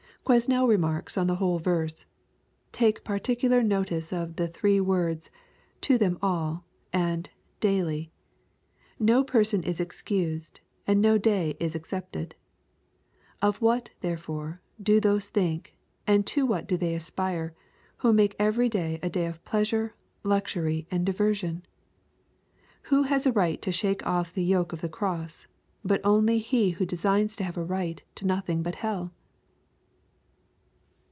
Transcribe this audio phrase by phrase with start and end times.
[0.23, 2.05] Quesnel remarks on the whole verse,
[2.71, 5.29] "Take particular notice of the three words,
[5.81, 8.11] *to them all,* and * daily.'
[8.99, 12.35] No person is excused, and no day is excepted.
[13.41, 15.75] Of what, therefore, do those think,
[16.07, 17.53] and to what do they aspire,
[17.97, 21.65] who make every day a day of pleasure, luxury, and diversion?
[22.83, 25.47] Who has a right to shake off the yoke of the cross,
[25.83, 29.11] but only he who designs to have a right to nothing but hell